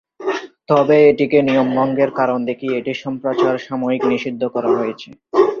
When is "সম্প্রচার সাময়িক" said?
3.05-4.01